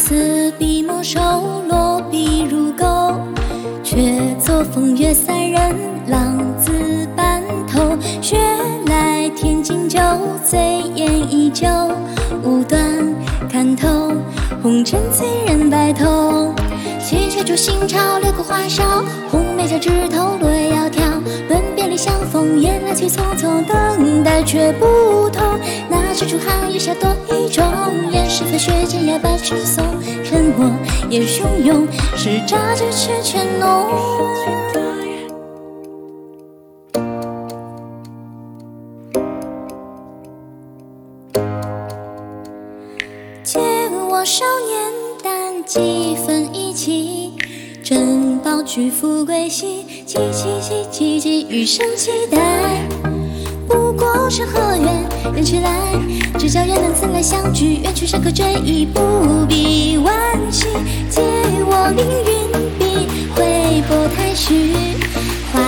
[0.00, 1.20] 似笔墨收，
[1.68, 3.14] 落笔如钩，
[3.84, 5.76] 却作风月三人，
[6.08, 6.72] 浪子
[7.14, 7.98] 半头。
[8.22, 8.38] 雪
[8.86, 10.00] 来天津酒，
[10.42, 10.58] 醉
[10.94, 11.68] 眼依旧，
[12.42, 12.80] 无端
[13.52, 14.10] 看透，
[14.62, 16.54] 红尘催人白头。
[16.98, 21.00] 七绝烛新潮，流过花梢，红梅交枝头，落叶窈窕。
[21.46, 25.60] 论别离相逢，雁来去匆匆，等待却不同。
[26.32, 27.64] 那是出寒月下多一种，
[28.12, 29.84] 掩是飞雪间摇摆曲送。
[30.22, 30.70] 沉默
[31.08, 33.88] 也汹涌，是乍觉却却浓。
[43.42, 43.58] 借
[44.08, 44.92] 我少年
[45.24, 47.32] 胆，几分意气。
[47.82, 52.86] 珍宝举富贵兮，戚戚戚戚戚，余生期待。
[53.66, 55.92] 不过山河远，人去来，
[56.38, 57.80] 只叫人能自来相聚。
[57.82, 59.00] 愿去山河追忆，不
[59.48, 60.10] 必惋
[60.50, 60.66] 惜。
[61.08, 64.72] 借我凌云笔，挥拨太虚，
[65.52, 65.60] 画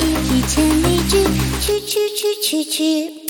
[0.00, 1.24] 一匹千里驹，
[1.60, 3.29] 去去去去去。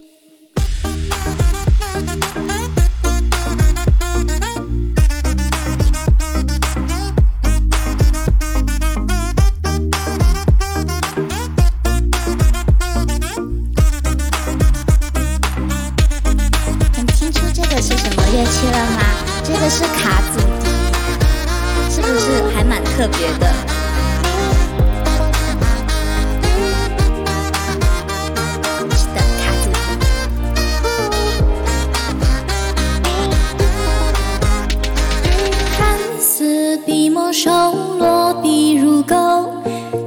[19.42, 20.68] 这个是卡祖笛，
[21.90, 23.52] 是不是还蛮特别的？
[28.96, 29.76] 是的，卡祖笛。
[35.76, 35.78] 看
[36.20, 37.50] 似笔墨收，
[37.98, 39.50] 落笔如钩，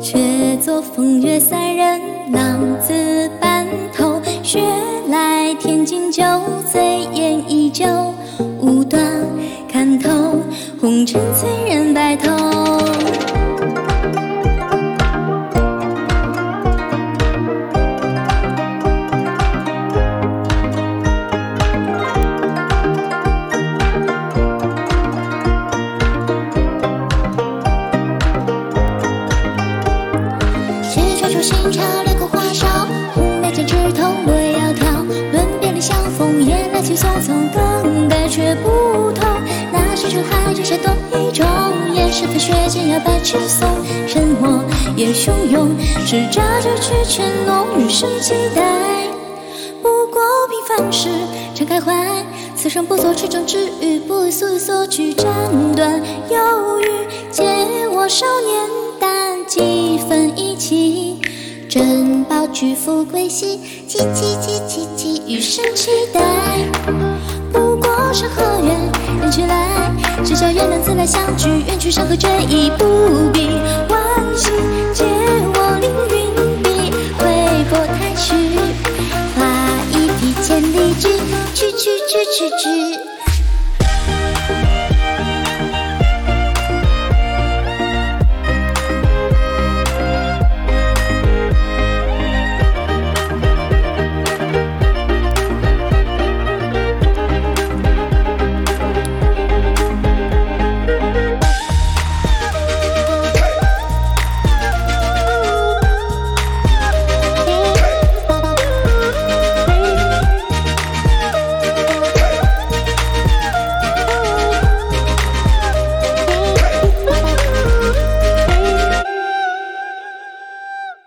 [0.01, 4.21] 却作风月三人，浪子半头。
[4.41, 4.61] 雪
[5.09, 6.23] 来天津酒，
[6.71, 7.85] 醉眼依旧，
[11.03, 12.31] 红尘催人白头。
[30.83, 32.65] 雪吹出新潮，流过花梢，
[33.13, 35.05] 红梅间枝头，落叶窈窕。
[35.33, 39.32] 论别离相逢，雁来去匆匆，等待却不同。
[40.13, 41.43] 那是出海月下多一种，
[41.95, 43.67] 掩是飞雪间摇摆曲送。
[44.07, 44.63] 沉默
[44.95, 45.71] 也汹涌，
[46.05, 48.61] 是乍觉却却浓，余生期待。
[49.81, 51.09] 不过平凡事，
[51.55, 52.23] 常开怀。
[52.55, 55.25] 此生不做池中之鱼，不为所所惧，斩
[55.75, 55.99] 断
[56.29, 57.31] 忧郁。
[57.31, 57.43] 借
[57.91, 58.69] 我少年
[58.99, 61.19] 胆，几分意气。
[61.67, 66.21] 珍宝举富贵兮，戚戚戚戚戚，余生期待。
[68.13, 68.91] 山河远，
[69.21, 69.91] 人去来，
[70.23, 71.49] 知交愿能自来相聚。
[71.65, 73.47] 愿去山河追忆，不必
[73.89, 73.95] 惋
[74.35, 74.51] 惜。
[74.93, 77.23] 借我凌云笔，挥
[77.71, 78.35] 拨太虚，
[79.35, 79.43] 画
[79.89, 81.09] 一匹千里驹，
[81.55, 83.12] 去去去去去。